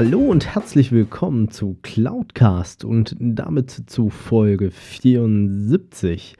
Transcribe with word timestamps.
Hallo 0.00 0.20
und 0.20 0.54
herzlich 0.54 0.92
willkommen 0.92 1.50
zu 1.50 1.76
Cloudcast 1.82 2.84
und 2.84 3.16
damit 3.18 3.68
zu 3.90 4.10
Folge 4.10 4.70
74. 4.70 6.36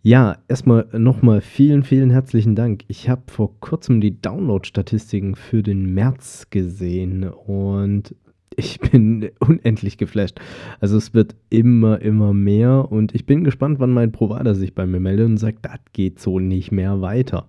Ja, 0.00 0.38
erstmal 0.48 0.88
nochmal 0.92 1.42
vielen, 1.42 1.82
vielen 1.82 2.08
herzlichen 2.08 2.54
Dank. 2.54 2.84
Ich 2.88 3.10
habe 3.10 3.24
vor 3.26 3.60
kurzem 3.60 4.00
die 4.00 4.18
Download-Statistiken 4.22 5.34
für 5.34 5.62
den 5.62 5.92
März 5.92 6.46
gesehen 6.48 7.24
und 7.28 8.14
ich 8.58 8.80
bin 8.80 9.30
unendlich 9.38 9.98
geflasht. 9.98 10.40
Also 10.80 10.96
es 10.96 11.14
wird 11.14 11.36
immer, 11.48 12.00
immer 12.02 12.34
mehr 12.34 12.90
und 12.90 13.14
ich 13.14 13.24
bin 13.24 13.44
gespannt, 13.44 13.78
wann 13.78 13.90
mein 13.90 14.10
Provider 14.12 14.54
sich 14.54 14.74
bei 14.74 14.84
mir 14.84 15.00
meldet 15.00 15.26
und 15.26 15.36
sagt, 15.36 15.64
das 15.64 15.78
geht 15.92 16.18
so 16.18 16.40
nicht 16.40 16.72
mehr 16.72 17.00
weiter. 17.00 17.48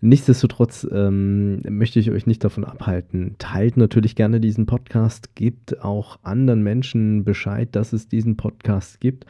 Nichtsdestotrotz 0.00 0.88
ähm, 0.90 1.60
möchte 1.68 2.00
ich 2.00 2.10
euch 2.10 2.26
nicht 2.26 2.42
davon 2.42 2.64
abhalten. 2.64 3.36
Teilt 3.38 3.76
natürlich 3.76 4.16
gerne 4.16 4.40
diesen 4.40 4.64
Podcast, 4.66 5.36
gebt 5.36 5.82
auch 5.84 6.18
anderen 6.22 6.62
Menschen 6.62 7.24
Bescheid, 7.24 7.68
dass 7.72 7.92
es 7.92 8.08
diesen 8.08 8.36
Podcast 8.36 9.00
gibt 9.00 9.26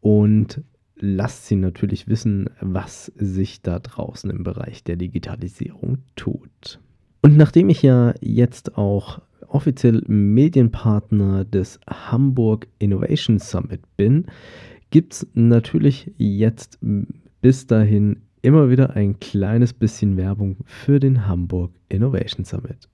und 0.00 0.62
lasst 0.98 1.46
sie 1.46 1.56
natürlich 1.56 2.06
wissen, 2.06 2.50
was 2.60 3.12
sich 3.16 3.62
da 3.62 3.80
draußen 3.80 4.30
im 4.30 4.44
Bereich 4.44 4.84
der 4.84 4.96
Digitalisierung 4.96 5.98
tut. 6.14 6.80
Und 7.22 7.36
nachdem 7.36 7.68
ich 7.68 7.82
ja 7.82 8.14
jetzt 8.20 8.78
auch 8.78 9.20
offiziell 9.56 10.02
Medienpartner 10.06 11.46
des 11.46 11.80
Hamburg 11.88 12.68
Innovation 12.78 13.38
Summit 13.38 13.80
bin, 13.96 14.26
gibt 14.90 15.14
es 15.14 15.26
natürlich 15.32 16.12
jetzt 16.18 16.78
bis 17.40 17.66
dahin 17.66 18.20
immer 18.42 18.68
wieder 18.68 18.90
ein 18.96 19.18
kleines 19.18 19.72
bisschen 19.72 20.18
Werbung 20.18 20.58
für 20.66 21.00
den 21.00 21.26
Hamburg 21.26 21.72
Innovation 21.88 22.44
Summit. 22.44 22.86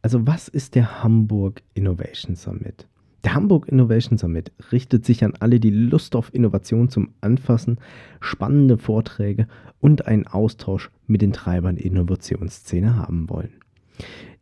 Also 0.00 0.26
was 0.26 0.48
ist 0.48 0.76
der 0.76 1.02
Hamburg 1.02 1.60
Innovation 1.74 2.34
Summit? 2.34 2.88
Der 3.24 3.32
Hamburg 3.32 3.68
Innovation 3.68 4.18
Summit 4.18 4.52
richtet 4.70 5.06
sich 5.06 5.24
an 5.24 5.32
alle, 5.40 5.58
die 5.58 5.70
Lust 5.70 6.14
auf 6.14 6.34
Innovation 6.34 6.90
zum 6.90 7.14
Anfassen, 7.22 7.78
spannende 8.20 8.76
Vorträge 8.76 9.48
und 9.80 10.06
einen 10.06 10.26
Austausch 10.26 10.90
mit 11.06 11.22
den 11.22 11.32
Treibern 11.32 11.76
der 11.76 11.86
Innovationsszene 11.86 12.96
haben 12.96 13.30
wollen. 13.30 13.54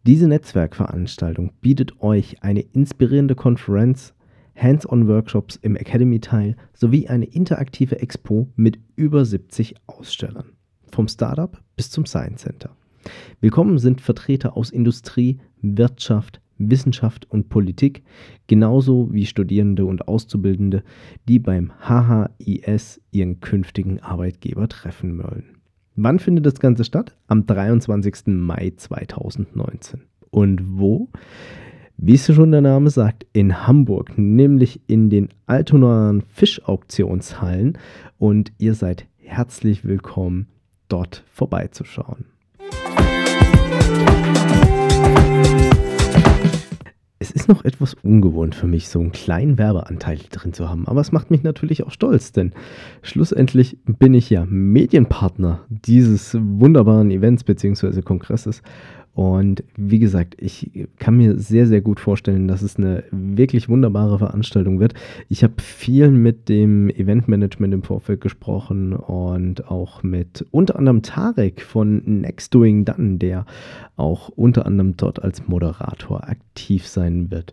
Diese 0.04 0.26
Netzwerkveranstaltung 0.26 1.52
bietet 1.60 2.02
euch 2.02 2.42
eine 2.42 2.60
inspirierende 2.60 3.36
Konferenz, 3.36 4.14
Hands-on-Workshops 4.56 5.56
im 5.62 5.76
Academy-Teil 5.76 6.56
sowie 6.74 7.06
eine 7.06 7.26
interaktive 7.26 8.00
Expo 8.00 8.48
mit 8.56 8.80
über 8.96 9.24
70 9.24 9.76
Ausstellern. 9.86 10.46
Vom 10.90 11.06
Startup 11.06 11.56
bis 11.76 11.90
zum 11.90 12.04
Science 12.04 12.42
Center. 12.42 12.74
Willkommen 13.40 13.78
sind 13.78 14.00
Vertreter 14.00 14.56
aus 14.56 14.70
Industrie, 14.70 15.38
Wirtschaft, 15.60 16.41
Wissenschaft 16.70 17.30
und 17.30 17.48
Politik, 17.48 18.02
genauso 18.46 19.12
wie 19.12 19.26
Studierende 19.26 19.84
und 19.86 20.08
Auszubildende, 20.08 20.82
die 21.28 21.38
beim 21.38 21.72
HHIS 21.80 23.00
ihren 23.10 23.40
künftigen 23.40 24.00
Arbeitgeber 24.00 24.68
treffen 24.68 25.18
wollen. 25.18 25.56
Wann 25.96 26.18
findet 26.18 26.46
das 26.46 26.58
Ganze 26.58 26.84
statt? 26.84 27.16
Am 27.26 27.46
23. 27.46 28.28
Mai 28.28 28.72
2019. 28.76 30.02
Und 30.30 30.62
wo? 30.78 31.10
Wie 31.98 32.14
es 32.14 32.34
schon 32.34 32.50
der 32.50 32.62
Name 32.62 32.90
sagt, 32.90 33.26
in 33.32 33.66
Hamburg, 33.66 34.16
nämlich 34.16 34.80
in 34.86 35.10
den 35.10 35.28
Altonaer 35.46 36.20
Fischauktionshallen. 36.28 37.78
Und 38.18 38.52
ihr 38.58 38.74
seid 38.74 39.06
herzlich 39.18 39.84
willkommen, 39.84 40.48
dort 40.88 41.24
vorbeizuschauen. 41.30 42.31
Ist 47.42 47.48
noch 47.48 47.64
etwas 47.64 47.94
ungewohnt 48.04 48.54
für 48.54 48.68
mich, 48.68 48.88
so 48.88 49.00
einen 49.00 49.10
kleinen 49.10 49.58
Werbeanteil 49.58 50.18
drin 50.30 50.52
zu 50.52 50.68
haben, 50.68 50.86
aber 50.86 51.00
es 51.00 51.10
macht 51.10 51.32
mich 51.32 51.42
natürlich 51.42 51.82
auch 51.84 51.90
stolz, 51.90 52.30
denn 52.30 52.52
schlussendlich 53.02 53.78
bin 53.84 54.14
ich 54.14 54.30
ja 54.30 54.46
Medienpartner 54.48 55.60
dieses 55.68 56.36
wunderbaren 56.40 57.10
Events 57.10 57.42
bzw. 57.42 58.02
Kongresses 58.02 58.62
und 59.14 59.62
wie 59.76 59.98
gesagt, 59.98 60.36
ich 60.38 60.88
kann 60.98 61.18
mir 61.18 61.38
sehr, 61.38 61.66
sehr 61.66 61.82
gut 61.82 62.00
vorstellen, 62.00 62.48
dass 62.48 62.62
es 62.62 62.76
eine 62.76 63.04
wirklich 63.10 63.68
wunderbare 63.68 64.18
Veranstaltung 64.18 64.80
wird. 64.80 64.94
Ich 65.28 65.44
habe 65.44 65.60
viel 65.60 66.10
mit 66.10 66.48
dem 66.48 66.88
Eventmanagement 66.88 67.74
im 67.74 67.82
Vorfeld 67.82 68.22
gesprochen 68.22 68.94
und 68.94 69.70
auch 69.70 70.02
mit 70.02 70.46
unter 70.50 70.76
anderem 70.76 71.02
Tarek 71.02 71.60
von 71.60 72.02
Next 72.22 72.54
Doing 72.54 72.86
Done, 72.86 73.18
der 73.18 73.44
auch 73.96 74.30
unter 74.30 74.64
anderem 74.64 74.96
dort 74.96 75.22
als 75.22 75.46
Moderator 75.46 76.26
aktiv 76.26 76.86
sein 76.86 77.30
wird, 77.30 77.52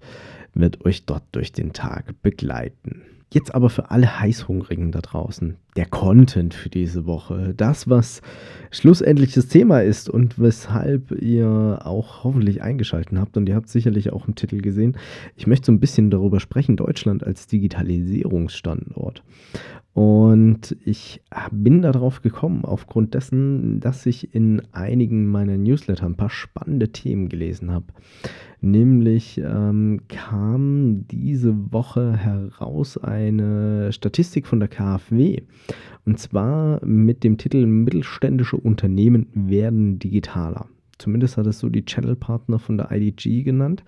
wird 0.53 0.85
euch 0.85 1.05
dort 1.05 1.23
durch 1.33 1.51
den 1.51 1.73
Tag 1.73 2.21
begleiten. 2.21 3.01
Jetzt 3.31 3.53
aber 3.53 3.69
für 3.69 3.91
alle 3.91 4.19
Heißhungrigen 4.19 4.91
da 4.91 5.01
draußen, 5.01 5.55
der 5.75 5.85
Content 5.85 6.55
für 6.55 6.69
diese 6.69 7.05
Woche, 7.05 7.53
das, 7.55 7.87
was 7.87 8.23
schlussendlich 8.71 9.33
das 9.33 9.47
Thema 9.47 9.81
ist 9.81 10.09
und 10.09 10.39
weshalb 10.39 11.11
ihr 11.11 11.81
auch 11.83 12.23
hoffentlich 12.23 12.63
eingeschaltet 12.63 13.15
habt 13.19 13.37
und 13.37 13.47
ihr 13.47 13.55
habt 13.55 13.69
sicherlich 13.69 14.11
auch 14.11 14.27
im 14.27 14.33
Titel 14.33 14.61
gesehen, 14.61 14.97
ich 15.35 15.45
möchte 15.45 15.67
so 15.67 15.71
ein 15.71 15.79
bisschen 15.79 16.09
darüber 16.09 16.39
sprechen, 16.39 16.75
Deutschland 16.75 17.23
als 17.23 17.45
Digitalisierungsstandort. 17.45 19.21
Und 19.99 20.77
ich 20.85 21.21
bin 21.51 21.81
darauf 21.81 22.21
gekommen, 22.21 22.63
aufgrund 22.63 23.15
dessen, 23.15 23.81
dass 23.81 24.05
ich 24.05 24.33
in 24.33 24.61
einigen 24.71 25.27
meiner 25.27 25.57
Newsletter 25.57 26.05
ein 26.05 26.15
paar 26.15 26.29
spannende 26.29 26.93
Themen 26.93 27.27
gelesen 27.27 27.69
habe. 27.69 27.87
Nämlich 28.61 29.41
ähm, 29.43 29.99
kam 30.07 31.05
diese 31.09 31.73
Woche 31.73 32.15
heraus 32.15 32.97
eine 32.97 33.91
Statistik 33.91 34.47
von 34.47 34.61
der 34.61 34.69
KfW. 34.69 35.41
Und 36.05 36.17
zwar 36.17 36.79
mit 36.85 37.25
dem 37.25 37.37
Titel 37.37 37.65
Mittelständische 37.65 38.55
Unternehmen 38.55 39.27
werden 39.33 39.99
digitaler. 39.99 40.67
Zumindest 40.97 41.35
hat 41.35 41.45
es 41.45 41.59
so 41.59 41.67
die 41.67 41.83
Channelpartner 41.83 42.59
von 42.59 42.77
der 42.77 42.89
IDG 42.89 43.43
genannt. 43.43 43.83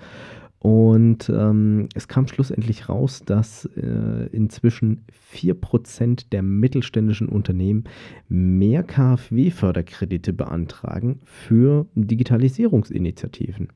Und 0.62 1.28
ähm, 1.30 1.90
es 1.96 2.08
kam 2.08 2.28
schlussendlich 2.28 2.88
raus, 2.88 3.24
dass 3.26 3.66
äh, 3.76 4.28
inzwischen 4.32 5.06
4% 5.34 6.26
der 6.32 6.44
mittelständischen 6.44 7.30
Unternehmen 7.30 7.86
mehr 8.30 8.84
KfW-Förderkredite 8.84 10.34
beantragen 10.34 11.20
für 11.24 11.88
Digitalisierungsinitiativen. 11.96 13.70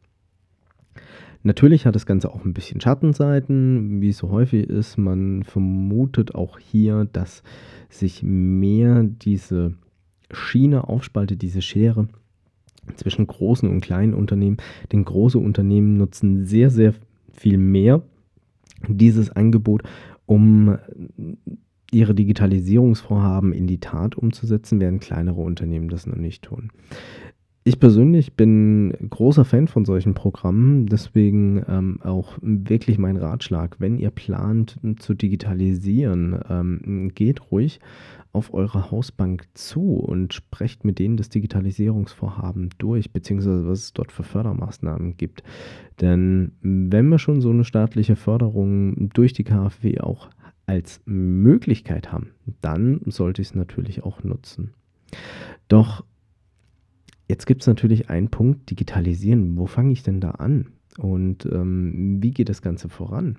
Natürlich 1.41 1.87
hat 1.87 1.95
das 1.95 2.05
Ganze 2.05 2.31
auch 2.31 2.45
ein 2.45 2.53
bisschen 2.53 2.79
Schattenseiten, 2.79 4.01
wie 4.01 4.09
es 4.09 4.19
so 4.19 4.29
häufig 4.29 4.69
ist. 4.69 4.99
Man 4.99 5.41
vermutet 5.41 6.35
auch 6.35 6.59
hier, 6.59 7.07
dass 7.11 7.41
sich 7.89 8.21
mehr 8.21 9.01
diese 9.03 9.73
Schiene 10.29 10.87
aufspaltet, 10.87 11.41
diese 11.41 11.63
Schere 11.63 12.09
zwischen 12.95 13.27
großen 13.27 13.69
und 13.69 13.81
kleinen 13.81 14.13
Unternehmen. 14.13 14.57
Denn 14.91 15.05
große 15.05 15.37
Unternehmen 15.37 15.97
nutzen 15.97 16.45
sehr, 16.45 16.69
sehr 16.69 16.93
viel 17.33 17.57
mehr 17.57 18.01
dieses 18.87 19.29
Angebot, 19.31 19.83
um 20.25 20.77
ihre 21.91 22.15
Digitalisierungsvorhaben 22.15 23.53
in 23.53 23.67
die 23.67 23.79
Tat 23.79 24.15
umzusetzen, 24.15 24.79
während 24.79 25.01
kleinere 25.01 25.41
Unternehmen 25.41 25.89
das 25.89 26.07
noch 26.07 26.17
nicht 26.17 26.43
tun. 26.43 26.71
Ich 27.67 27.79
persönlich 27.79 28.33
bin 28.33 28.95
großer 29.09 29.43
Fan 29.43 29.67
von 29.67 29.85
solchen 29.85 30.13
Programmen, 30.13 30.85
deswegen 30.85 31.65
ähm, 31.67 31.99
auch 32.03 32.37
wirklich 32.43 32.99
mein 32.99 33.17
Ratschlag, 33.17 33.77
wenn 33.79 33.97
ihr 33.97 34.11
plant 34.11 34.79
zu 34.99 35.15
digitalisieren, 35.15 36.39
ähm, 36.47 37.11
geht 37.15 37.49
ruhig 37.49 37.79
auf 38.33 38.53
eure 38.53 38.91
Hausbank 38.91 39.47
zu 39.55 39.95
und 39.95 40.35
sprecht 40.35 40.85
mit 40.85 40.99
denen 40.99 41.17
das 41.17 41.29
Digitalisierungsvorhaben 41.29 42.69
durch, 42.77 43.11
beziehungsweise 43.11 43.67
was 43.67 43.79
es 43.79 43.93
dort 43.93 44.11
für 44.11 44.21
Fördermaßnahmen 44.21 45.17
gibt. 45.17 45.41
Denn 46.01 46.51
wenn 46.61 47.09
wir 47.09 47.17
schon 47.17 47.41
so 47.41 47.49
eine 47.49 47.63
staatliche 47.63 48.15
Förderung 48.15 49.09
durch 49.09 49.33
die 49.33 49.43
KfW 49.43 50.01
auch 50.01 50.29
als 50.67 51.01
Möglichkeit 51.05 52.11
haben, 52.11 52.29
dann 52.61 53.01
sollte 53.07 53.41
ich 53.41 53.47
es 53.47 53.55
natürlich 53.55 54.03
auch 54.03 54.23
nutzen. 54.23 54.75
Doch 55.67 56.03
jetzt 57.27 57.45
gibt 57.45 57.61
es 57.61 57.67
natürlich 57.67 58.09
einen 58.09 58.29
Punkt, 58.29 58.69
digitalisieren. 58.69 59.57
Wo 59.57 59.65
fange 59.65 59.91
ich 59.91 60.03
denn 60.03 60.19
da 60.19 60.31
an? 60.31 60.67
Und 60.97 61.45
ähm, 61.51 62.17
wie 62.21 62.31
geht 62.31 62.49
das 62.49 62.61
Ganze 62.61 62.89
voran? 62.89 63.37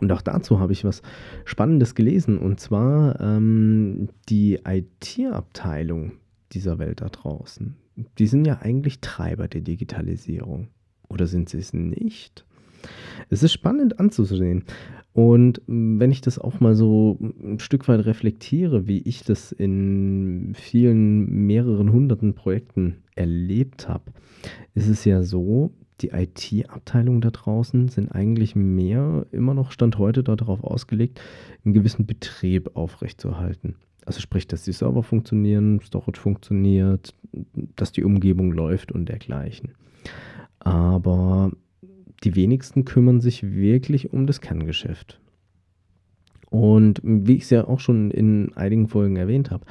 Und 0.00 0.10
auch 0.12 0.22
dazu 0.22 0.60
habe 0.60 0.72
ich 0.72 0.84
was 0.84 1.02
Spannendes 1.44 1.94
gelesen. 1.94 2.38
Und 2.38 2.60
zwar 2.60 3.20
ähm, 3.20 4.08
die 4.28 4.60
IT-Abteilung 4.66 6.12
dieser 6.52 6.78
Welt 6.78 7.00
da 7.00 7.08
draußen. 7.08 7.76
Die 8.18 8.26
sind 8.26 8.46
ja 8.46 8.60
eigentlich 8.60 9.00
Treiber 9.00 9.48
der 9.48 9.60
Digitalisierung. 9.60 10.68
Oder 11.08 11.26
sind 11.26 11.48
sie 11.48 11.58
es 11.58 11.72
nicht? 11.72 12.44
Es 13.30 13.42
ist 13.42 13.52
spannend 13.52 14.00
anzusehen. 14.00 14.64
Und 15.12 15.62
wenn 15.68 16.10
ich 16.10 16.22
das 16.22 16.40
auch 16.40 16.58
mal 16.58 16.74
so 16.74 17.18
ein 17.20 17.60
Stück 17.60 17.86
weit 17.86 18.04
reflektiere, 18.04 18.88
wie 18.88 18.98
ich 18.98 19.22
das 19.22 19.52
in 19.52 20.52
vielen, 20.54 21.46
mehreren 21.46 21.92
hunderten 21.92 22.34
Projekten 22.34 22.96
erlebt 23.14 23.88
habe, 23.88 24.12
ist 24.74 24.88
es 24.88 25.04
ja 25.04 25.22
so, 25.22 25.70
die 26.00 26.08
IT-Abteilungen 26.08 27.20
da 27.20 27.30
draußen 27.30 27.88
sind 27.88 28.10
eigentlich 28.10 28.56
mehr 28.56 29.26
immer 29.30 29.54
noch 29.54 29.70
Stand 29.70 29.98
heute 29.98 30.24
darauf 30.24 30.64
ausgelegt, 30.64 31.20
einen 31.64 31.74
gewissen 31.74 32.06
Betrieb 32.06 32.74
aufrechtzuerhalten. 32.74 33.76
Also 34.04 34.20
sprich, 34.20 34.48
dass 34.48 34.64
die 34.64 34.72
Server 34.72 35.04
funktionieren, 35.04 35.80
Storage 35.80 36.20
funktioniert, 36.20 37.14
dass 37.76 37.92
die 37.92 38.04
Umgebung 38.04 38.52
läuft 38.52 38.90
und 38.90 39.08
dergleichen. 39.08 39.70
Aber 40.58 41.52
die 42.22 42.36
wenigsten 42.36 42.84
kümmern 42.84 43.20
sich 43.20 43.42
wirklich 43.42 44.12
um 44.12 44.26
das 44.26 44.40
Kerngeschäft. 44.40 45.20
Und 46.50 47.00
wie 47.02 47.34
ich 47.34 47.42
es 47.42 47.50
ja 47.50 47.66
auch 47.66 47.80
schon 47.80 48.10
in 48.10 48.52
einigen 48.54 48.86
Folgen 48.88 49.16
erwähnt 49.16 49.50
habe, 49.50 49.66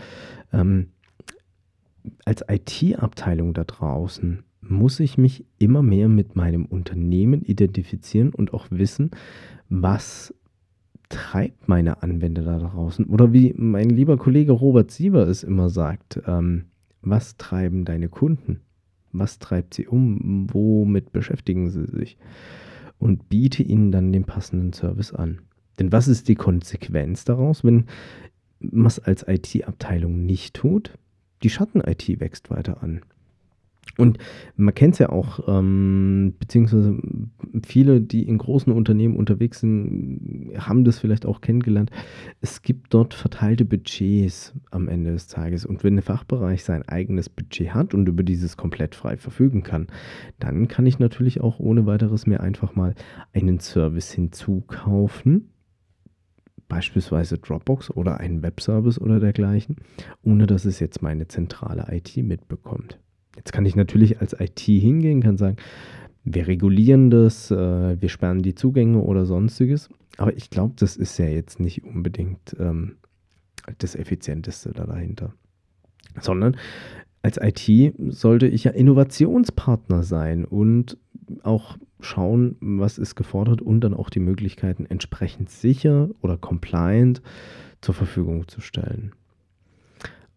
ähm, 0.51 0.87
als 2.25 2.43
IT-Abteilung 2.47 3.53
da 3.53 3.63
draußen 3.63 4.43
muss 4.61 4.99
ich 4.99 5.17
mich 5.17 5.45
immer 5.59 5.81
mehr 5.81 6.09
mit 6.09 6.35
meinem 6.35 6.65
Unternehmen 6.65 7.41
identifizieren 7.43 8.33
und 8.33 8.53
auch 8.53 8.67
wissen, 8.69 9.11
was 9.69 10.33
treibt 11.09 11.67
meine 11.67 12.01
Anwender 12.01 12.43
da 12.43 12.59
draußen. 12.59 13.05
Oder 13.05 13.33
wie 13.33 13.53
mein 13.55 13.89
lieber 13.89 14.17
Kollege 14.17 14.51
Robert 14.51 14.91
Sieber 14.91 15.27
es 15.27 15.43
immer 15.43 15.69
sagt, 15.69 16.21
ähm, 16.25 16.65
was 17.01 17.37
treiben 17.37 17.85
deine 17.85 18.09
Kunden? 18.09 18.61
Was 19.13 19.39
treibt 19.39 19.73
sie 19.73 19.87
um? 19.87 20.47
Womit 20.51 21.11
beschäftigen 21.13 21.69
sie 21.69 21.85
sich? 21.85 22.17
Und 22.99 23.29
biete 23.29 23.63
ihnen 23.63 23.91
dann 23.91 24.11
den 24.11 24.25
passenden 24.25 24.73
Service 24.73 25.13
an. 25.13 25.39
Denn 25.79 25.91
was 25.91 26.07
ist 26.07 26.27
die 26.27 26.35
Konsequenz 26.35 27.25
daraus, 27.25 27.63
wenn 27.63 27.85
man 28.59 28.87
es 28.87 28.99
als 28.99 29.25
IT-Abteilung 29.27 30.25
nicht 30.25 30.55
tut? 30.55 30.97
Die 31.43 31.49
Schatten-IT 31.49 32.19
wächst 32.19 32.49
weiter 32.49 32.81
an. 32.83 33.01
Und 33.97 34.17
man 34.55 34.73
kennt 34.73 34.93
es 34.93 34.99
ja 34.99 35.09
auch, 35.09 35.41
ähm, 35.47 36.33
beziehungsweise 36.39 36.97
viele, 37.65 38.01
die 38.01 38.27
in 38.27 38.37
großen 38.37 38.73
Unternehmen 38.73 39.15
unterwegs 39.15 39.59
sind, 39.59 40.51
haben 40.57 40.83
das 40.83 40.99
vielleicht 40.99 41.25
auch 41.25 41.41
kennengelernt. 41.41 41.91
Es 42.41 42.61
gibt 42.61 42.93
dort 42.93 43.13
verteilte 43.13 43.65
Budgets 43.65 44.53
am 44.71 44.87
Ende 44.87 45.11
des 45.11 45.27
Tages. 45.27 45.65
Und 45.65 45.83
wenn 45.83 45.95
der 45.95 46.03
Fachbereich 46.03 46.63
sein 46.63 46.87
eigenes 46.87 47.29
Budget 47.29 47.73
hat 47.73 47.93
und 47.93 48.07
über 48.07 48.23
dieses 48.23 48.57
komplett 48.57 48.95
frei 48.95 49.17
verfügen 49.17 49.63
kann, 49.63 49.87
dann 50.39 50.67
kann 50.67 50.85
ich 50.85 50.99
natürlich 50.99 51.41
auch 51.41 51.59
ohne 51.59 51.85
weiteres 51.85 52.25
mir 52.25 52.41
einfach 52.41 52.75
mal 52.75 52.95
einen 53.33 53.59
Service 53.59 54.11
hinzukaufen. 54.11 55.49
Beispielsweise 56.67 57.37
Dropbox 57.37 57.91
oder 57.91 58.19
einen 58.19 58.41
Webservice 58.41 58.99
oder 58.99 59.19
dergleichen, 59.19 59.75
ohne 60.23 60.47
dass 60.47 60.65
es 60.65 60.79
jetzt 60.79 61.03
meine 61.03 61.27
zentrale 61.27 61.85
IT 61.91 62.17
mitbekommt. 62.17 62.99
Jetzt 63.35 63.51
kann 63.51 63.65
ich 63.65 63.75
natürlich 63.75 64.21
als 64.21 64.35
IT 64.39 64.59
hingehen, 64.59 65.21
kann 65.21 65.37
sagen, 65.37 65.57
wir 66.23 66.47
regulieren 66.47 67.09
das, 67.09 67.51
äh, 67.51 68.01
wir 68.01 68.09
sperren 68.09 68.41
die 68.41 68.55
Zugänge 68.55 68.99
oder 68.99 69.25
sonstiges. 69.25 69.89
Aber 70.17 70.35
ich 70.35 70.49
glaube, 70.49 70.73
das 70.77 70.95
ist 70.95 71.17
ja 71.17 71.25
jetzt 71.25 71.59
nicht 71.59 71.83
unbedingt 71.83 72.55
ähm, 72.59 72.97
das 73.79 73.95
Effizienteste 73.95 74.71
da 74.71 74.85
dahinter. 74.85 75.33
Sondern 76.19 76.55
als 77.23 77.39
IT 77.41 77.95
sollte 78.09 78.47
ich 78.47 78.65
ja 78.65 78.71
Innovationspartner 78.71 80.03
sein 80.03 80.45
und 80.45 80.97
auch 81.41 81.77
schauen, 82.01 82.57
was 82.59 82.97
ist 82.97 83.15
gefordert 83.15 83.61
und 83.61 83.81
dann 83.81 83.93
auch 83.93 84.09
die 84.09 84.19
Möglichkeiten 84.19 84.85
entsprechend 84.85 85.49
sicher 85.49 86.09
oder 86.21 86.37
compliant 86.37 87.21
zur 87.81 87.95
Verfügung 87.95 88.47
zu 88.47 88.61
stellen. 88.61 89.13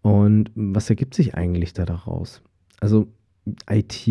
Und 0.00 0.52
was 0.54 0.88
ergibt 0.88 1.14
sich 1.14 1.34
eigentlich 1.34 1.72
da 1.72 1.84
daraus? 1.84 2.40
Also 2.78 3.08
IT, 3.68 4.08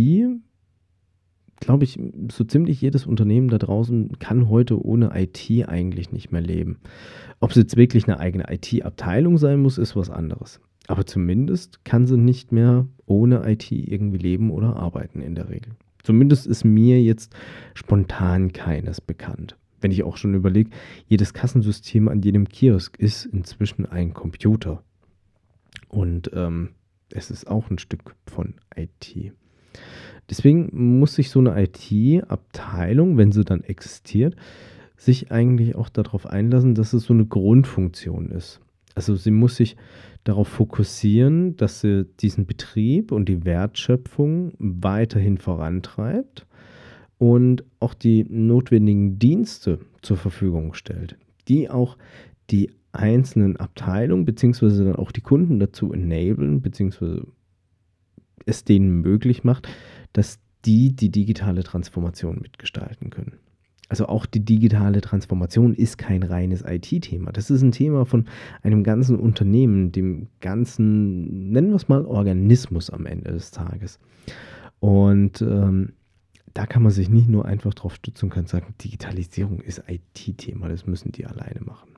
glaube 1.60 1.84
ich, 1.84 2.00
so 2.32 2.44
ziemlich 2.44 2.82
jedes 2.82 3.06
Unternehmen 3.06 3.50
da 3.50 3.58
draußen 3.58 4.20
kann 4.20 4.50
heute 4.50 4.84
ohne 4.84 5.12
IT 5.16 5.68
eigentlich 5.68 6.12
nicht 6.12 6.32
mehr 6.32 6.42
leben. 6.42 6.80
Ob 7.40 7.52
es 7.52 7.56
jetzt 7.56 7.78
wirklich 7.78 8.08
eine 8.08 8.20
eigene 8.20 8.46
IT-Abteilung 8.52 9.38
sein 9.38 9.62
muss, 9.62 9.78
ist 9.78 9.96
was 9.96 10.10
anderes. 10.10 10.60
Aber 10.88 11.06
zumindest 11.06 11.84
kann 11.84 12.06
sie 12.06 12.18
nicht 12.18 12.52
mehr 12.52 12.88
ohne 13.06 13.50
IT 13.50 13.72
irgendwie 13.72 14.18
leben 14.18 14.52
oder 14.52 14.76
arbeiten 14.76 15.22
in 15.22 15.36
der 15.36 15.50
Regel. 15.50 15.74
Zumindest 16.04 16.46
ist 16.46 16.64
mir 16.64 17.02
jetzt 17.02 17.36
spontan 17.74 18.54
keines 18.54 19.02
bekannt. 19.02 19.58
Wenn 19.82 19.92
ich 19.92 20.04
auch 20.04 20.18
schon 20.18 20.36
überlege, 20.36 20.70
jedes 21.08 21.34
Kassensystem 21.34 22.08
an 22.08 22.22
jedem 22.22 22.48
Kiosk 22.48 22.98
ist 23.00 23.26
inzwischen 23.26 23.86
ein 23.86 24.14
Computer. 24.14 24.84
Und 25.90 26.30
ähm, 26.34 26.70
es 27.10 27.32
ist 27.32 27.48
auch 27.48 27.70
ein 27.70 27.80
Stück 27.80 28.16
von 28.28 28.56
IT. 28.76 29.34
Deswegen 30.30 30.98
muss 31.00 31.16
sich 31.16 31.30
so 31.30 31.40
eine 31.40 31.62
IT-Abteilung, 31.62 33.18
wenn 33.18 33.32
sie 33.32 33.44
dann 33.44 33.64
existiert, 33.64 34.36
sich 34.98 35.32
eigentlich 35.32 35.76
auch 35.76 35.90
darauf 35.90 36.26
einlassen, 36.26 36.74
dass 36.74 36.94
es 36.94 37.04
so 37.04 37.14
eine 37.14 37.26
Grundfunktion 37.26 38.32
ist. 38.32 38.60
Also 38.96 39.16
sie 39.16 39.32
muss 39.32 39.58
sich 39.58 39.76
darauf 40.24 40.48
fokussieren, 40.48 41.56
dass 41.58 41.82
sie 41.82 42.06
diesen 42.20 42.46
Betrieb 42.46 43.12
und 43.12 43.30
die 43.30 43.46
Wertschöpfung 43.46 44.54
weiterhin 44.58 45.38
vorantreibt 45.38 46.48
und 47.18 47.64
auch 47.80 47.94
die 47.94 48.26
notwendigen 48.28 49.20
Dienste 49.20 49.80
zur 50.02 50.18
Verfügung 50.18 50.74
stellt, 50.74 51.18
die 51.48 51.70
auch 51.70 51.98
die 52.50 52.72
einzelnen 52.92 53.58
Abteilungen 53.58 54.26
beziehungsweise 54.26 54.86
dann 54.86 54.96
auch 54.96 55.12
die 55.12 55.22
Kunden 55.22 55.60
dazu 55.60 55.94
enablen, 55.94 56.62
beziehungsweise 56.62 57.28
es 58.46 58.64
denen 58.64 59.02
möglich 59.02 59.44
macht, 59.44 59.68
dass 60.14 60.40
die 60.66 60.96
die 60.96 61.12
digitale 61.12 61.64
Transformation 61.64 62.40
mitgestalten 62.42 63.10
können. 63.10 63.40
Also 63.88 64.08
auch 64.08 64.26
die 64.26 64.44
digitale 64.44 65.02
Transformation 65.02 65.76
ist 65.76 65.98
kein 65.98 66.24
reines 66.24 66.64
IT-Thema. 66.66 67.32
Das 67.32 67.52
ist 67.52 67.62
ein 67.62 67.72
Thema 67.72 68.06
von 68.06 68.26
einem 68.64 68.84
ganzen 68.84 69.20
Unternehmen, 69.20 69.92
dem 69.92 70.28
ganzen, 70.42 71.52
nennen 71.52 71.70
wir 71.70 71.76
es 71.76 71.88
mal, 71.88 72.04
Organismus 72.06 72.90
am 72.90 73.06
Ende 73.06 73.32
des 73.32 73.52
Tages. 73.52 74.00
Und 74.80 75.42
ähm, 75.42 75.94
da 76.56 76.66
kann 76.66 76.82
man 76.82 76.92
sich 76.92 77.10
nicht 77.10 77.28
nur 77.28 77.46
einfach 77.46 77.74
drauf 77.76 77.96
stützen 77.96 78.32
und 78.32 78.50
sagen, 78.50 78.74
Digitalisierung 78.84 79.60
ist 79.60 79.84
IT-Thema, 79.88 80.68
das 80.70 80.88
müssen 80.88 81.12
die 81.12 81.26
alleine 81.28 81.62
machen. 81.62 81.90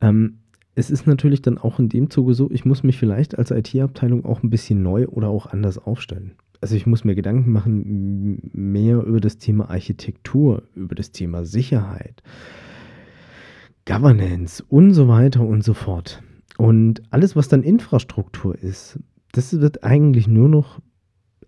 Ähm, 0.00 0.38
es 0.74 0.90
ist 0.90 1.06
natürlich 1.06 1.42
dann 1.42 1.58
auch 1.58 1.78
in 1.78 1.88
dem 1.88 2.10
Zuge 2.10 2.34
so, 2.34 2.50
ich 2.50 2.64
muss 2.64 2.82
mich 2.82 2.98
vielleicht 2.98 3.38
als 3.38 3.50
IT-Abteilung 3.50 4.24
auch 4.24 4.42
ein 4.42 4.50
bisschen 4.50 4.82
neu 4.82 5.06
oder 5.06 5.28
auch 5.28 5.46
anders 5.46 5.78
aufstellen. 5.78 6.32
Also 6.60 6.76
ich 6.76 6.86
muss 6.86 7.04
mir 7.04 7.14
Gedanken 7.14 7.50
machen 7.50 8.50
mehr 8.52 9.02
über 9.02 9.20
das 9.20 9.38
Thema 9.38 9.68
Architektur, 9.68 10.62
über 10.74 10.94
das 10.94 11.10
Thema 11.10 11.44
Sicherheit, 11.44 12.22
Governance 13.84 14.64
und 14.68 14.92
so 14.92 15.08
weiter 15.08 15.40
und 15.42 15.64
so 15.64 15.74
fort. 15.74 16.22
Und 16.56 17.02
alles, 17.10 17.34
was 17.34 17.48
dann 17.48 17.64
Infrastruktur 17.64 18.56
ist, 18.56 18.98
das 19.32 19.60
wird 19.60 19.82
eigentlich 19.82 20.28
nur 20.28 20.48
noch 20.48 20.80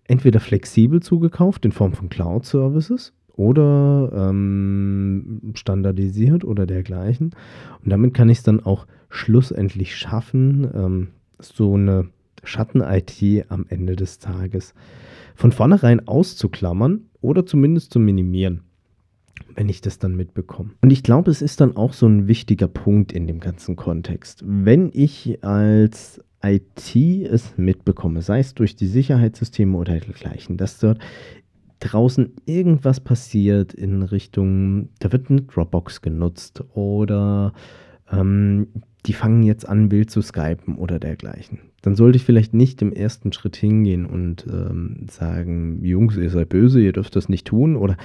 entweder 0.04 0.40
flexibel 0.40 1.00
zugekauft 1.00 1.64
in 1.64 1.72
Form 1.72 1.92
von 1.92 2.08
Cloud-Services 2.08 3.12
oder 3.36 4.10
ähm, 4.14 5.40
standardisiert 5.54 6.44
oder 6.44 6.66
dergleichen. 6.66 7.34
Und 7.82 7.90
damit 7.90 8.14
kann 8.14 8.28
ich 8.28 8.38
es 8.38 8.44
dann 8.44 8.60
auch 8.60 8.86
schlussendlich 9.08 9.96
schaffen, 9.96 10.68
ähm, 10.74 11.08
so 11.40 11.74
eine 11.74 12.08
Schatten-IT 12.42 13.46
am 13.48 13.66
Ende 13.68 13.96
des 13.96 14.18
Tages 14.18 14.74
von 15.34 15.52
vornherein 15.52 16.06
auszuklammern 16.06 17.06
oder 17.20 17.44
zumindest 17.46 17.92
zu 17.92 17.98
minimieren, 17.98 18.62
wenn 19.54 19.68
ich 19.68 19.80
das 19.80 19.98
dann 19.98 20.14
mitbekomme. 20.14 20.70
Und 20.80 20.92
ich 20.92 21.02
glaube, 21.02 21.30
es 21.30 21.42
ist 21.42 21.60
dann 21.60 21.76
auch 21.76 21.92
so 21.92 22.06
ein 22.06 22.28
wichtiger 22.28 22.68
Punkt 22.68 23.12
in 23.12 23.26
dem 23.26 23.40
ganzen 23.40 23.76
Kontext. 23.76 24.44
Wenn 24.46 24.90
ich 24.92 25.42
als 25.42 26.20
IT 26.42 26.94
es 26.94 27.56
mitbekomme, 27.56 28.22
sei 28.22 28.38
es 28.38 28.54
durch 28.54 28.76
die 28.76 28.86
Sicherheitssysteme 28.86 29.76
oder 29.76 29.98
dergleichen, 29.98 30.56
dass 30.56 30.78
dort 30.78 30.98
draußen 31.84 32.32
irgendwas 32.46 33.00
passiert 33.00 33.74
in 33.74 34.02
Richtung, 34.02 34.88
da 35.00 35.12
wird 35.12 35.30
eine 35.30 35.42
Dropbox 35.42 36.00
genutzt 36.02 36.64
oder 36.74 37.52
ähm, 38.10 38.68
die 39.06 39.12
fangen 39.12 39.42
jetzt 39.42 39.68
an, 39.68 39.90
wild 39.90 40.10
zu 40.10 40.22
skypen 40.22 40.76
oder 40.76 40.98
dergleichen. 40.98 41.60
Dann 41.82 41.94
sollte 41.94 42.16
ich 42.16 42.24
vielleicht 42.24 42.54
nicht 42.54 42.80
im 42.80 42.92
ersten 42.92 43.32
Schritt 43.32 43.56
hingehen 43.56 44.06
und 44.06 44.46
ähm, 44.46 45.06
sagen, 45.10 45.84
Jungs, 45.84 46.16
ihr 46.16 46.30
seid 46.30 46.48
böse, 46.48 46.80
ihr 46.80 46.92
dürft 46.92 47.14
das 47.14 47.28
nicht 47.28 47.46
tun 47.46 47.76
oder 47.76 47.98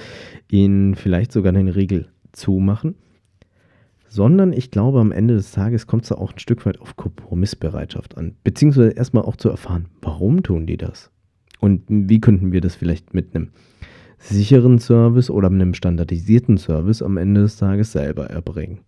ihnen 0.50 0.94
vielleicht 0.94 1.32
sogar 1.32 1.54
eine 1.54 1.74
Regel 1.74 2.08
zumachen, 2.32 2.96
sondern 4.08 4.52
ich 4.52 4.70
glaube, 4.70 5.00
am 5.00 5.12
Ende 5.12 5.34
des 5.34 5.52
Tages 5.52 5.86
kommt 5.86 6.04
es 6.04 6.12
auch 6.12 6.32
ein 6.34 6.38
Stück 6.38 6.66
weit 6.66 6.80
auf 6.80 6.96
Kompromissbereitschaft 6.96 8.18
an, 8.18 8.34
beziehungsweise 8.44 8.90
erstmal 8.90 9.24
auch 9.24 9.36
zu 9.36 9.48
erfahren, 9.48 9.86
warum 10.02 10.42
tun 10.42 10.66
die 10.66 10.76
das? 10.76 11.10
Und 11.60 11.82
wie 11.88 12.20
könnten 12.20 12.52
wir 12.52 12.60
das 12.60 12.74
vielleicht 12.74 13.14
mit 13.14 13.34
einem 13.34 13.50
sicheren 14.18 14.78
Service 14.78 15.30
oder 15.30 15.48
einem 15.48 15.74
standardisierten 15.74 16.58
Service 16.58 17.02
am 17.02 17.16
Ende 17.16 17.42
des 17.42 17.56
Tages 17.56 17.92
selber 17.92 18.26
erbringen? 18.26 18.80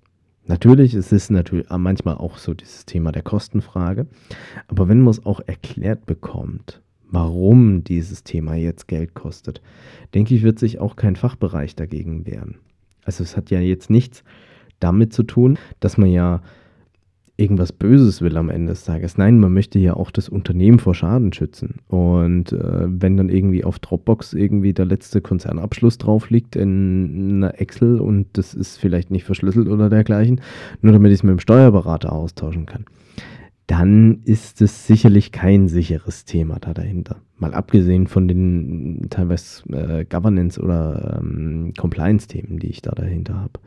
Natürlich 0.47 0.95
ist 0.95 1.13
es 1.13 1.31
natürlich 1.31 1.67
manchmal 1.71 2.17
auch 2.17 2.39
so 2.39 2.53
dieses 2.53 2.85
Thema 2.85 3.13
der 3.13 3.23
Kostenfrage, 3.23 4.07
aber 4.67 4.89
wenn 4.89 5.01
man 5.01 5.13
es 5.13 5.25
auch 5.25 5.41
erklärt 5.47 6.05
bekommt, 6.07 6.83
warum 7.09 7.85
dieses 7.85 8.25
Thema 8.25 8.57
jetzt 8.57 8.89
Geld 8.89 9.15
kostet, 9.15 9.63
denke 10.15 10.35
ich, 10.35 10.43
wird 10.43 10.59
sich 10.59 10.81
auch 10.81 10.97
kein 10.97 11.15
Fachbereich 11.15 11.77
dagegen 11.77 12.27
wehren. 12.27 12.57
Also 13.05 13.23
es 13.23 13.37
hat 13.37 13.51
ja 13.51 13.61
jetzt 13.61 13.89
nichts 13.89 14.25
damit 14.81 15.13
zu 15.13 15.23
tun, 15.23 15.59
dass 15.79 15.97
man 15.97 16.11
ja 16.11 16.43
irgendwas 17.37 17.73
Böses 17.73 18.21
will 18.21 18.37
am 18.37 18.51
Ende 18.51 18.73
des 18.73 18.85
Tages. 18.85 19.17
Nein, 19.17 19.41
man 19.41 19.53
möchte 19.53 19.79
ja 19.79 19.95
auch 19.95 20.11
das 20.11 20.29
Unternehmen 20.29 20.79
vor 20.79 20.95
Schaden 20.95 21.33
schützen. 21.33 21.77
Und 21.89 22.53
äh, 22.53 22.87
wenn 22.87 23.17
dann 23.17 23.29
irgendwie 23.29 23.65
auf 23.65 23.79
Dropbox 23.79 24.35
irgendwie 24.35 24.73
der 24.73 24.85
letzte 24.85 25.21
Konzernabschluss 25.21 25.99
drauf 25.99 26.31
liegt 26.31 26.57
in 26.57 27.37
einer 27.37 27.61
Excel 27.61 28.01
und 28.01 28.27
das 28.35 28.55
ist 28.55 28.77
vielleicht 28.77 29.11
nicht 29.11 29.25
verschlüsselt 29.25 29.69
oder 29.69 29.89
dergleichen, 29.89 30.41
nur 30.83 30.93
damit 30.93 31.11
ich 31.11 31.21
es 31.21 31.23
mit 31.23 31.33
dem 31.33 31.41
Steuerberater 31.41 32.13
austauschen 32.13 32.67
kann, 32.67 32.85
dann 33.67 34.21
ist 34.25 34.61
es 34.61 34.87
sicherlich 34.87 35.33
kein 35.33 35.69
sicheres 35.69 36.27
Thema 36.27 36.59
da 36.61 36.75
dahinter. 36.75 37.17
Mal 37.39 37.55
abgesehen 37.55 38.07
von 38.07 38.29
den 38.29 39.07
teilweise 39.09 39.65
äh, 39.73 40.05
Governance- 40.05 40.61
oder 40.61 41.21
ähm, 41.21 41.73
Compliance-Themen, 41.79 42.59
die 42.59 42.69
ich 42.69 42.83
da 42.83 42.91
dahinter 42.91 43.35
habe. 43.35 43.59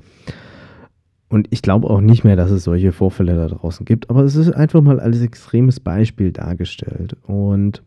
Und 1.28 1.48
ich 1.50 1.62
glaube 1.62 1.90
auch 1.90 2.02
nicht 2.02 2.24
mehr, 2.24 2.36
dass 2.36 2.52
es 2.52 2.64
solche 2.64 2.92
Vorfälle 2.92 3.36
da 3.36 3.48
draußen 3.48 3.86
gibt, 3.86 4.10
aber 4.10 4.22
es 4.24 4.36
ist 4.36 4.52
einfach 4.52 4.82
mal 4.82 5.00
als 5.00 5.22
extremes 5.22 5.80
Beispiel 5.80 6.32
dargestellt. 6.32 7.18
Und 7.24 7.82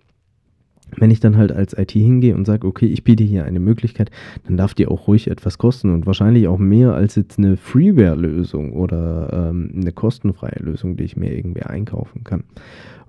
wenn 0.96 1.10
ich 1.10 1.20
dann 1.20 1.36
halt 1.36 1.52
als 1.52 1.76
IT 1.76 1.92
hingehe 1.92 2.34
und 2.34 2.46
sage, 2.46 2.66
okay, 2.66 2.86
ich 2.86 3.04
biete 3.04 3.24
hier 3.24 3.44
eine 3.44 3.60
Möglichkeit, 3.60 4.10
dann 4.46 4.56
darf 4.56 4.74
die 4.74 4.86
auch 4.86 5.06
ruhig 5.06 5.28
etwas 5.28 5.58
kosten 5.58 5.92
und 5.92 6.06
wahrscheinlich 6.06 6.48
auch 6.48 6.58
mehr 6.58 6.94
als 6.94 7.14
jetzt 7.14 7.38
eine 7.38 7.56
Freeware-Lösung 7.56 8.72
oder 8.72 9.50
ähm, 9.50 9.72
eine 9.74 9.92
kostenfreie 9.92 10.60
Lösung, 10.60 10.96
die 10.96 11.04
ich 11.04 11.16
mir 11.16 11.36
irgendwie 11.36 11.62
einkaufen 11.62 12.24
kann. 12.24 12.44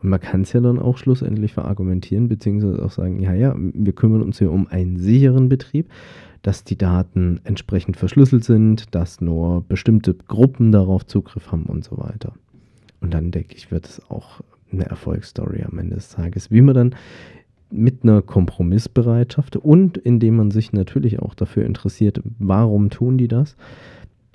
Und 0.01 0.09
man 0.09 0.19
kann 0.19 0.41
es 0.41 0.53
ja 0.53 0.61
dann 0.61 0.79
auch 0.79 0.97
schlussendlich 0.97 1.53
verargumentieren, 1.53 2.29
beziehungsweise 2.29 2.83
auch 2.83 2.91
sagen, 2.91 3.19
ja, 3.19 3.33
ja, 3.33 3.53
wir 3.57 3.93
kümmern 3.93 4.21
uns 4.21 4.39
hier 4.39 4.51
um 4.51 4.67
einen 4.67 4.97
sicheren 4.97 5.49
Betrieb 5.49 5.87
dass 6.41 6.63
die 6.63 6.77
Daten 6.77 7.41
entsprechend 7.43 7.97
verschlüsselt 7.97 8.43
sind, 8.43 8.95
dass 8.95 9.21
nur 9.21 9.63
bestimmte 9.67 10.13
Gruppen 10.13 10.71
darauf 10.71 11.05
Zugriff 11.05 11.51
haben 11.51 11.65
und 11.65 11.83
so 11.83 11.97
weiter. 11.97 12.33
Und 13.01 13.13
dann 13.13 13.31
denke 13.31 13.55
ich, 13.55 13.71
wird 13.71 13.85
es 13.85 14.09
auch 14.09 14.41
eine 14.71 14.85
Erfolgsstory 14.85 15.63
am 15.63 15.77
Ende 15.79 15.95
des 15.95 16.09
Tages, 16.09 16.51
wie 16.51 16.61
man 16.61 16.75
dann 16.75 16.95
mit 17.71 18.03
einer 18.03 18.21
Kompromissbereitschaft 18.21 19.55
und 19.55 19.97
indem 19.97 20.37
man 20.37 20.51
sich 20.51 20.73
natürlich 20.73 21.19
auch 21.19 21.33
dafür 21.33 21.65
interessiert, 21.65 22.21
warum 22.39 22.89
tun 22.89 23.17
die 23.17 23.27
das, 23.27 23.55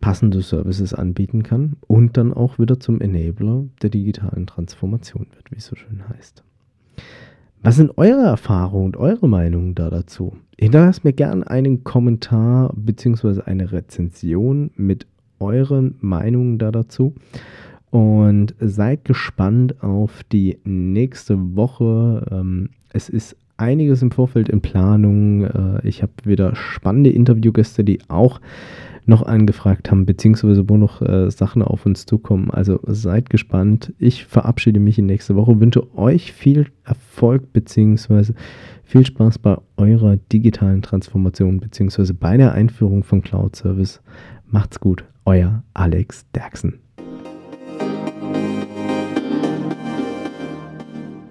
passende 0.01 0.43
Services 0.43 0.93
anbieten 0.93 1.43
kann 1.43 1.77
und 1.87 2.17
dann 2.17 2.33
auch 2.33 2.59
wieder 2.59 2.79
zum 2.79 3.01
Enabler 3.01 3.65
der 3.83 3.91
digitalen 3.91 4.47
Transformation 4.47 5.27
wird, 5.35 5.51
wie 5.51 5.57
es 5.57 5.67
so 5.67 5.77
schön 5.77 6.09
heißt. 6.09 6.45
Was 7.63 7.77
sind 7.77 7.97
eure 7.97 8.25
Erfahrungen 8.25 8.85
und 8.85 8.97
eure 8.99 9.27
Meinungen 9.27 9.75
da 9.75 9.89
dazu? 9.89 10.37
Hinterlasst 10.59 11.05
mir 11.05 11.15
gerne 11.15 11.49
einen 11.49 11.83
Kommentar 11.83 12.71
bzw. 12.77 13.41
eine 13.47 13.73
Rezension 13.73 14.71
mit 14.77 15.07
euren 15.41 15.95
Meinungen 16.01 16.59
da 16.59 16.71
dazu. 16.71 17.15
Und 17.91 18.55
seid 18.61 19.05
gespannt 19.05 19.83
auf 19.83 20.25
die 20.25 20.59
nächste 20.65 21.57
Woche. 21.57 22.27
Es 22.95 23.09
ist 23.09 23.37
einiges 23.57 24.03
im 24.03 24.13
Vorfeld 24.13 24.49
in 24.49 24.61
Planung. 24.61 25.43
Äh, 25.43 25.87
ich 25.87 26.03
habe 26.03 26.13
wieder 26.23 26.55
spannende 26.55 27.11
Interviewgäste, 27.11 27.83
die 27.83 27.99
auch 28.07 28.41
noch 29.05 29.23
angefragt 29.27 29.91
haben, 29.91 30.07
beziehungsweise 30.07 30.69
wo 30.69 30.77
noch 30.77 31.03
äh, 31.03 31.29
Sachen 31.29 31.63
auf 31.63 31.85
uns 31.87 32.07
zukommen. 32.07 32.53
Also 32.53 32.79
seid 32.85 33.31
gespannt. 33.31 33.93
Ich 33.99 34.25
verabschiede 34.27 34.79
mich 34.79 34.97
in 34.99 35.07
nächste 35.07 35.35
Woche, 35.35 35.59
wünsche 35.59 35.93
euch 35.97 36.33
viel 36.33 36.69
Erfolg, 36.85 37.53
beziehungsweise 37.53 38.35
viel 38.85 39.05
Spaß 39.05 39.41
bei 39.41 39.59
eurer 39.77 40.17
digitalen 40.33 40.81
Transformation, 40.81 41.59
beziehungsweise 41.59 42.15
bei 42.15 42.37
der 42.37 42.53
Einführung 42.53 43.03
von 43.03 43.23
Cloud 43.23 43.57
Service. 43.57 44.01
Macht's 44.47 44.79
gut, 44.79 45.05
euer 45.25 45.65
Alex 45.75 46.31
Derksen. 46.33 46.84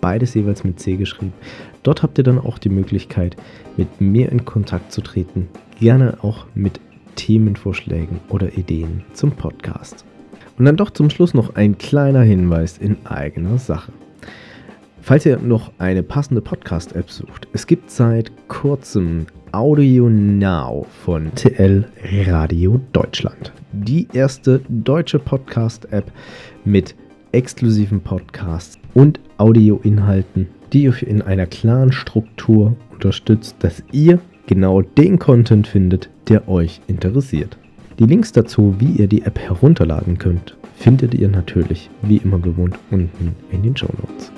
beides 0.00 0.34
jeweils 0.34 0.64
mit 0.64 0.80
C 0.80 0.96
geschrieben. 0.96 1.32
Dort 1.82 2.02
habt 2.02 2.18
ihr 2.18 2.24
dann 2.24 2.38
auch 2.38 2.58
die 2.58 2.68
Möglichkeit, 2.68 3.36
mit 3.76 4.00
mir 4.00 4.30
in 4.30 4.44
Kontakt 4.44 4.92
zu 4.92 5.00
treten, 5.00 5.48
gerne 5.78 6.18
auch 6.22 6.46
mit 6.54 6.80
Themenvorschlägen 7.16 8.20
oder 8.28 8.56
Ideen 8.56 9.02
zum 9.12 9.32
Podcast. 9.32 10.04
Und 10.58 10.64
dann 10.64 10.76
doch 10.76 10.90
zum 10.90 11.10
Schluss 11.10 11.34
noch 11.34 11.54
ein 11.54 11.78
kleiner 11.78 12.22
Hinweis 12.22 12.78
in 12.78 12.96
eigener 13.06 13.58
Sache. 13.58 13.92
Falls 15.00 15.24
ihr 15.24 15.38
noch 15.38 15.72
eine 15.78 16.02
passende 16.02 16.42
Podcast-App 16.42 17.10
sucht, 17.10 17.48
es 17.52 17.66
gibt 17.66 17.90
seit 17.90 18.30
kurzem 18.48 19.26
Audio 19.52 20.08
Now 20.10 20.86
von 21.04 21.34
TL 21.34 21.86
Radio 22.26 22.80
Deutschland. 22.92 23.52
Die 23.72 24.06
erste 24.12 24.60
deutsche 24.68 25.18
Podcast-App 25.18 26.12
mit 26.64 26.94
exklusiven 27.32 28.00
Podcasts 28.00 28.77
und 28.98 29.20
Audioinhalten, 29.36 30.48
die 30.72 30.88
euch 30.88 31.04
in 31.04 31.22
einer 31.22 31.46
klaren 31.46 31.92
Struktur 31.92 32.74
unterstützt, 32.92 33.54
dass 33.60 33.84
ihr 33.92 34.18
genau 34.48 34.82
den 34.82 35.20
Content 35.20 35.68
findet, 35.68 36.10
der 36.28 36.48
euch 36.48 36.80
interessiert. 36.88 37.56
Die 38.00 38.06
Links 38.06 38.32
dazu, 38.32 38.74
wie 38.80 39.00
ihr 39.00 39.06
die 39.06 39.22
App 39.22 39.38
herunterladen 39.38 40.18
könnt, 40.18 40.56
findet 40.74 41.14
ihr 41.14 41.28
natürlich 41.28 41.90
wie 42.02 42.16
immer 42.16 42.40
gewohnt 42.40 42.76
unten 42.90 43.36
in 43.52 43.62
den 43.62 43.76
Show 43.76 43.90
Notes. 44.00 44.32